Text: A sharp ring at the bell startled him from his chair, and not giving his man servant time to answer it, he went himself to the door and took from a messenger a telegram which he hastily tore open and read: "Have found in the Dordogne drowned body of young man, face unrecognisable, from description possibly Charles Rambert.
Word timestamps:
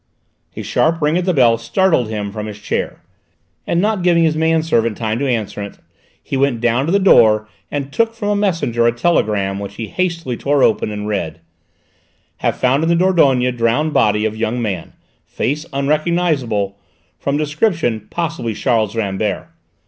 A 0.55 0.63
sharp 0.63 0.99
ring 0.99 1.15
at 1.19 1.25
the 1.25 1.31
bell 1.35 1.59
startled 1.59 2.09
him 2.09 2.31
from 2.31 2.47
his 2.47 2.57
chair, 2.57 3.03
and 3.67 3.79
not 3.79 4.01
giving 4.01 4.23
his 4.23 4.35
man 4.35 4.63
servant 4.63 4.97
time 4.97 5.19
to 5.19 5.29
answer 5.29 5.61
it, 5.61 5.77
he 6.23 6.35
went 6.35 6.53
himself 6.55 6.87
to 6.87 6.91
the 6.91 6.97
door 6.97 7.47
and 7.69 7.91
took 7.93 8.15
from 8.15 8.29
a 8.29 8.35
messenger 8.35 8.87
a 8.87 8.91
telegram 8.91 9.59
which 9.59 9.75
he 9.75 9.89
hastily 9.89 10.35
tore 10.35 10.63
open 10.63 10.89
and 10.89 11.07
read: 11.07 11.39
"Have 12.37 12.57
found 12.57 12.81
in 12.81 12.89
the 12.89 12.95
Dordogne 12.95 13.51
drowned 13.55 13.93
body 13.93 14.25
of 14.25 14.35
young 14.35 14.59
man, 14.59 14.93
face 15.27 15.67
unrecognisable, 15.71 16.79
from 17.19 17.37
description 17.37 18.07
possibly 18.09 18.55
Charles 18.55 18.95
Rambert. 18.95 19.49